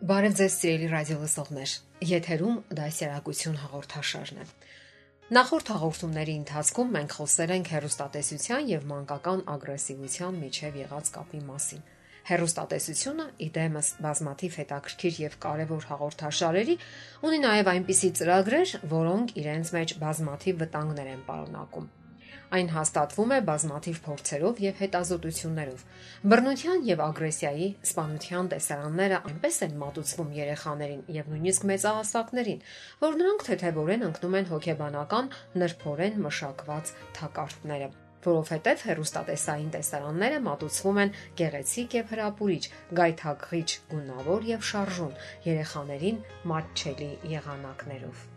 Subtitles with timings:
[0.00, 1.72] Բարև ձեզ սիրելի ռադիո լսողներ։
[2.08, 4.46] Եթերում դասերակցություն հաղորդաշարն է։
[5.36, 11.84] Նախորդ հաղորդումների ընթացքում մենք խոսել ենք հերոստատեսության եւ մանկական ագրեսիվության միջև եղած կապի մասին։
[12.32, 16.80] Հերոստատեսությունը իդեմս բազմաթիվ հետաքրքիր եւ կարեւոր հաղորդաշարերի
[17.28, 21.92] ունի նաեւ այնպիսի ծրագրեր, որոնք իրենց մեջ բազմաթիվ վտանգներ են պարունակում։
[22.50, 25.84] Այն հաստատվում է բազմաթիվ փորձերով եւ հետազոտություններով։
[26.32, 32.64] Բռնության եւ ագրեսիայի, սպանության տեսարանները այնպես են մատուցվում երեխաներին եւ նույնիսկ մեծահասակներին,
[33.06, 37.90] որ նրանք թեթևորեն ընկնում են հոգեբանական նրբորեն մշակված թակարդները
[38.24, 42.64] որովհետև հերոստատեսային տեսարանները մատուցվում են գեղեցիկ եւ հրապուրիչ,
[43.00, 46.20] գայթակղիչ, գունավոր եւ շարժուն երեխաներին
[46.52, 48.28] մատչելի եղանակներով։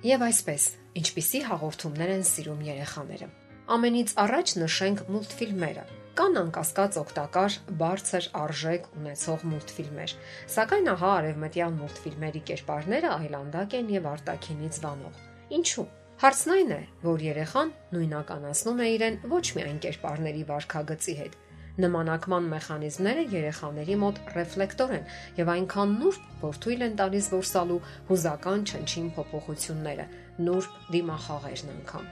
[0.00, 0.64] Եվ այսպես,
[0.96, 3.26] ինչպիսի հաղորդումներ են սիրում երեխաները։
[3.74, 5.82] Ամենից առաջ նշենք մուլտֆիլմերը։
[6.16, 10.14] Կան անկասկած օգտակար, բարձր արժեք ունեցող մուլտֆիլմեր,
[10.56, 15.20] սակայն ահա արևմտյան մուլտֆիլմերի կերպարները այլանդակ են եւ արտաքինից վանող։
[15.60, 15.86] Ինչու՞։
[16.24, 21.38] Հարցն այն է, որ երեխան նույնականացնում է իրեն ոչ միայն կերպարների վարքագծի հետ,
[21.80, 25.04] Նմանակման մեխանիզմները երեխաների մոտ ռեֆլեկտոր են
[25.38, 27.78] եւ այնքան նուրբ, որ թույլ են տալիս որսալու
[28.10, 30.06] հուզական չնչին փոփոխությունները,
[30.50, 32.08] նուրբ դիմախաղերն անգամ։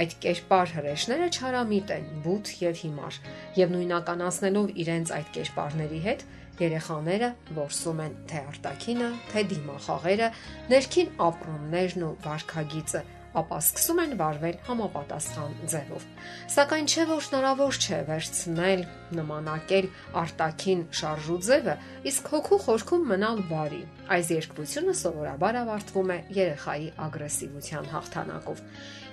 [0.00, 3.20] Այդ կերպար հրեշները չարամիտ են, բութ եւ հիմար,
[3.60, 6.26] եւ նույնականացնելով իրենց այդ կերպարների հետ
[6.60, 10.28] երեխաները որսում են թե արտակինը, թե դիմախաղերը,
[10.74, 13.02] ներքին ապրումներն ու վարքագիծը
[13.38, 16.06] ապա սկսում են վարվել համապատասխան ձևով։
[16.54, 18.82] Սակայն չէ որ հնարավոր չէ վերցնել,
[19.20, 19.88] նմանակել
[20.22, 21.76] արտաքին շարժու ձևը,
[22.10, 23.80] իսկ հոգու խորքում մնալ բարի։
[24.18, 28.62] Այս երկվությունը սովորաբար ավարտվում է երեխայի ագրեսիվության հաղթանակով։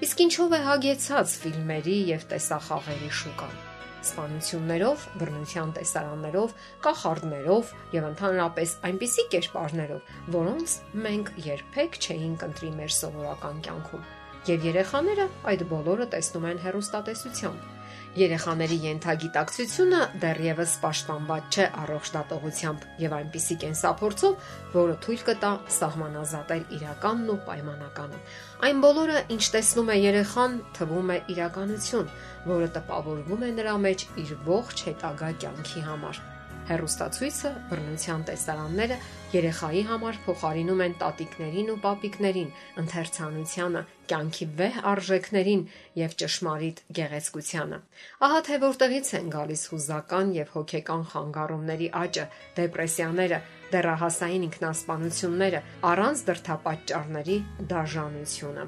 [0.08, 3.77] Իսկ ինչով է հագեցած ֆիլմերի եւ տեսախաղերի շուկան
[4.07, 6.56] սպանություններով, բռնության տեսարաններով,
[6.88, 14.07] կախարդներով եւ ընդհանրապես այնպիսի կերպարներով, որոնց մենք երբեք չէինք ընտրի մեր սովորական կյանքում։
[14.47, 17.74] Եվ երեխաները այդ բոլորը տեսնում են հերոստատեսությամբ
[18.18, 27.30] Երեխաների յենթագիտակցությունը դեռևս պաշտպանված չէ առողջ դատողությամբ եւ այնպիսի կենսափորձով, որը թույլ կտա սահմանազատել իրականն
[27.34, 28.22] ու պայմանականը։
[28.69, 32.09] Այն բոլորը, ինչ տեսնում է երեխան, թվում է իրականություն,
[32.47, 36.25] որը տպավորվում է նրա մեջ իր ողջ հետագա կյանքի համար։
[36.68, 38.96] Հերոստացույցը, բռնության տեսարանները
[39.32, 42.50] երեխայի համար փոխարինում են տատիկներին ու պապիկներին,
[42.82, 45.62] ընթերցանությանը, կյանքի վեհ արժեքներին
[46.02, 47.80] եւ ճշմարիտ գեղեցկությանը։
[48.28, 52.26] Ահա թե որտեղից են գալիս հուզական եւ հոգեկան խանգարումների աճը,
[52.60, 53.40] դեպրեսիաները,
[53.72, 55.62] դեռահասային ինքնասպանությունները,
[55.92, 57.38] առանց դրթապաճառների
[57.72, 58.68] դաժանությունը։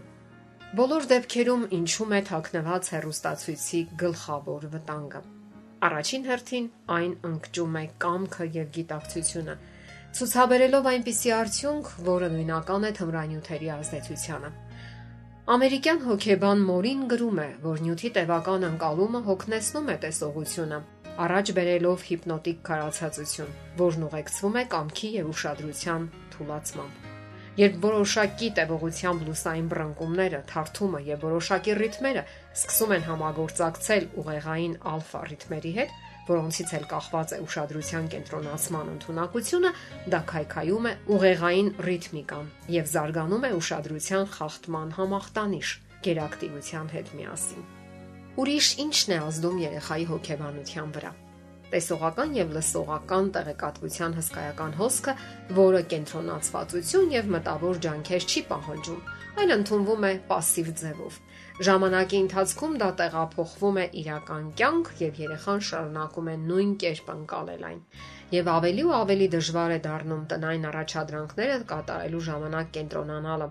[0.79, 5.38] Բոլոր դեպքերում ինչու՞մ է թաքնված հերոստացույցի գլխավոր վտանգը։
[5.79, 9.53] Առաջին հերթին այն ընկճում է կամքը եւ գիտակցությունը,
[10.19, 14.49] ցուցաբերելով այնպիսի արդյունք, որը նույնական է թմրանյութերի ազդեցությանը։
[15.55, 20.81] Ամերիկյան հոկեբան Մորին գրում է, որ նյութի տևական ընկալումը հոգնեցնում է տեսողությունը,
[21.25, 27.08] առաջ բերելով հիպնոտիկ քարացածություն, որն ուղեկցվում է կամքի եւ ուշադրության թուլացմամբ։
[27.59, 32.23] Երբ որոշակի տևողությամբ լուսային բռնկումները, թարթումը եւ որոշակի ռիթմերը
[32.55, 35.91] սկսում են համագործակցել ուղեղային ալֆա ռիթմերի հետ,
[36.29, 39.71] որոնցից էլ կախված է ուշադրության կենտրոնացման ընդունակությունը,
[40.13, 45.73] դա քայքայում է ուղեղային ռիթմիկան եւ զարգանում է ուշադրության խախտման համախտանիշ
[46.07, 47.65] գերակտիվության հետ միասին։
[48.39, 51.11] Ուրիշ ինչն է ազդում երեխայի հոգեբանության վրա
[51.74, 55.14] տեսողական եւ լսողական տեղեկատվության հսկայական հոսքը,
[55.58, 59.00] որը կենտրոնացվածություն եւ մտավոր ջանքեր չի պահանջում,
[59.42, 61.16] այլ ընդունվում է пассив ձևով։
[61.66, 67.80] Ժամանակի ընթացքում դա տեղափոխվում է իրական կյանք եւ երեխան շարունակում է նույն կերպ անցալել այն։
[68.34, 73.48] Եվ ավելի ու ավելի դժվար է դառնում տնային առաջադրանքները կատարելու ժամանակ կենտրոնանալը,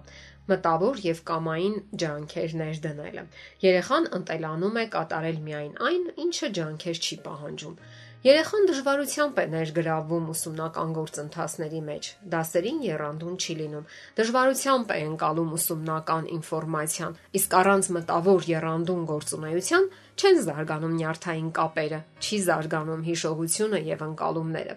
[0.51, 3.23] մտավոր եւ կամային ջանքեր ներդնելը։
[3.63, 7.77] Երեխան ընտելանում է կատարել միայն այն, ինչը ջանքեր չի պահանջում։
[8.26, 13.84] Երեխան դժվարությամբ է ներգրավվում ուսումնական գործընթացների մեջ։ Դասերին երանդուն չի լինում։
[14.18, 19.86] Դժվարությամբ է ընկալում ուսումնական ինֆորմացիան, իսկ առանց մտավոր երանդուն գործունեության
[20.18, 24.76] չեն զարգանում նյարդային կապերը, չի զարգանում հիշողությունը եւ ընկալումները։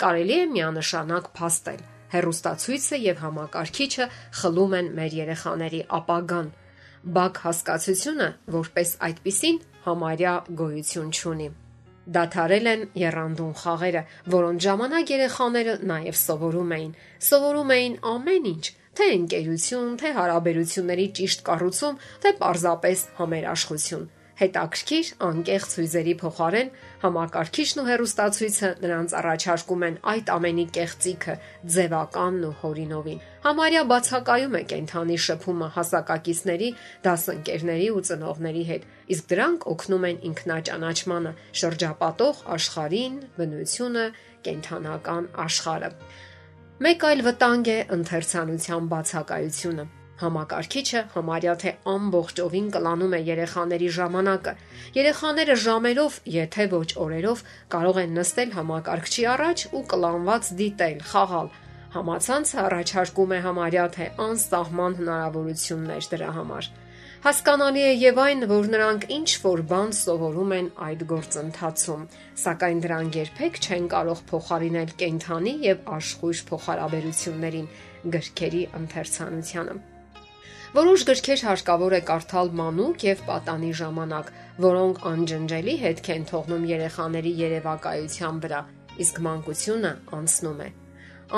[0.00, 4.04] Կարելի է միանշանակ փաստել, Հերոստացույցը եւ համակարգիչը
[4.40, 6.50] խլում են մեր երեխաների ապագան։
[7.18, 11.54] Բակ հասկացությունը, որպես այդպիսին, համարյա գոյություն չունի։
[12.16, 14.02] Դադարել են երանդուն խաղերը,
[14.34, 16.92] որոնց ժամանակ երեխաները նաև սովորում էին։
[17.28, 18.64] Սովորում էին ամեն ինչ,
[18.98, 24.08] թե ընկերություն, թե հարաբերությունների ճիշտ կառուցում, թե պարզապես համերաշխություն
[24.38, 26.68] հետաքրքիր անկեղծ հույզերի փոխարեն
[27.02, 31.34] համակարգիչն ու հերոստացույցը նրանց առաջարկում են այդ ամենի կեղծիքը,
[31.74, 36.70] ձևականն ու հորինովին։ Համարյա բացակայում է կենթանի շփումը հասակակիցների,
[37.08, 38.88] դասընկերների ու ծնողների հետ,
[39.18, 44.08] իսկ դրանք օգնում են ինքնաճանաչմանը, շրջապատող աշխարհին, բնությունը,
[44.46, 45.92] կենթանական աշխարհը։
[46.78, 54.54] Մեկ այլ վտանգ է ընթերցանության բացակայությունը Համակարգիչը համարյա թե ամբողջովին կլանում է երեխաների ժամանակը։
[54.96, 57.44] Երեխաները ժամերով, եթե ոչ օրերով,
[57.74, 61.52] կարող են նստել համակարգչի առաջ ու կլանված դիտել, խաղալ։
[61.94, 66.70] Համացանցը առաջարկում է համարյա թե անսահման հնարավորություններ դրա համար։
[67.18, 72.04] Հասկանալի է եւ այն, որ նրանք ինչ որ բան սովորում են այդ գործընթացում,
[72.44, 77.70] սակայն դրանք երբեք չեն կարող փոխարինել կենթանի եւ աշխույժ փոխհարաբերություններին
[78.18, 79.78] գրքերի ընթերցանությանը։
[80.74, 84.26] Որոշ գրքեր հարկավոր է կարդալ մանուկ եւ պատանի ժամանակ,
[84.64, 88.60] որոնք անջնջելի հետք են թողնում երեխաների երևակայության վրա,
[89.04, 90.68] իսկ մանկությունը անցնում է։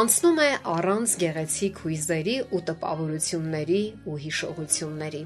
[0.00, 5.22] Անցնում է առանց գեղեցիկ հույզերի ու տպավորությունների ու հիշողությունների։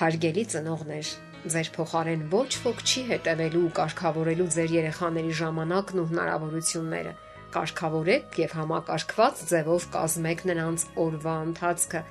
[0.00, 1.10] Հարգելի ծնողներ,
[1.54, 7.12] ձեր փոխարեն ոչ ոք չի հետևելու ու կարգավորելու ձեր երեխաների ժամանակն ու հնարավորությունները։
[7.56, 12.02] Կարգավորեք եւ համակարգված ձևով կազմեք նրանց օրվա ընթացքը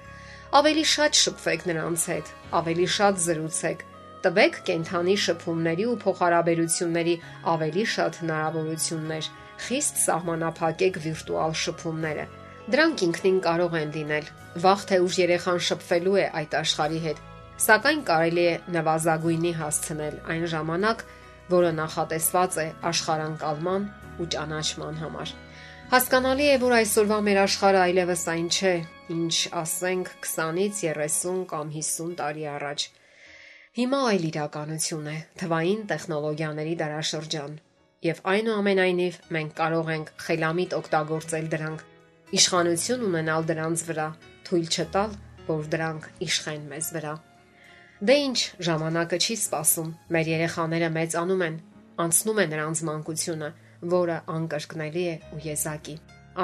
[0.53, 3.79] Ավելի շատ շփվեք նրանց հետ, ավելի շատ զրուցեք,
[4.25, 7.15] տվեք կենթանի շփումների ու փոխհարաբերությունների
[7.53, 9.29] ավելի շատ հնարավորություններ,
[9.65, 12.25] խիստ սահմանափակեք վիրտուալ շփումները։
[12.75, 14.29] Դրանք ինքնին կարող են լինել։
[14.65, 17.19] Վաղ թե ուշ երեխան շփվելու է այդ աշխարհի հետ,
[17.65, 21.03] սակայն կարելի է նվազագույնի հասցնել այն ժամանակ,
[21.55, 25.35] որը նախատեսված է աշխարհանկալման ու ճանաչման համար։
[25.85, 28.69] Հասկանալի է, որ այսօրվա մեր աշխարհը այլևս այն չէ,
[29.13, 32.85] ինչ ասենք 20-ից 30 կամ 50 տարի առաջ։
[33.77, 37.53] Հիմա այլ իրականություն է՝ թվային տեխնոլոգիաների դարաշրջան,
[38.07, 41.83] եւ այնուամենայնիվ մենք կարող ենք խելամիտ օգտագործել դրանք,
[42.39, 44.07] իշխանություն ունենալ դրանց վրա,
[44.49, 45.13] թույլ չտալ,
[45.51, 47.13] որ դրանք իշխեն մեզ վրա։
[48.09, 51.61] Դե ինչ, ժամանակը չի սпасում։ Մեր երեխաները մեծանում են,
[52.05, 53.51] անցնում է նրանց մանկությունը
[53.95, 55.95] որը անկրկնելի է ու եզակի։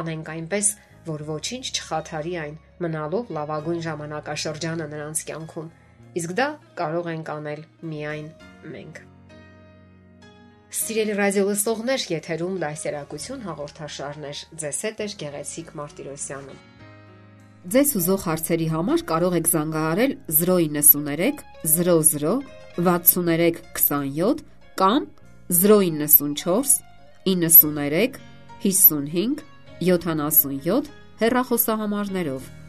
[0.02, 0.72] Անենք այնպես,
[1.12, 5.72] որ ոչինչ չխաթարի այն, մնալով լավագույն ժամանակաշրջանը նրանց կյանքում։
[6.22, 6.48] Իսկ դա
[6.82, 8.28] կարող ենք անել միայն
[8.76, 9.02] մենք։
[10.72, 16.56] Սիրելի ռադիոլսողներ, եթերում դասերակցություն հաղորդաշարն է։ Ձեզ հետ է Գեղեցիկ Մարտիրոսյանը։
[17.72, 21.44] Ձեզ ուզող հարցերի համար կարող եք զանգահարել 093
[21.76, 22.38] 00
[22.80, 24.46] 63 27
[24.80, 25.10] կամ
[25.52, 26.91] 094
[27.26, 28.20] 93
[28.64, 29.44] 55
[29.80, 30.90] 77
[31.22, 32.61] հեռախոսահամարներով։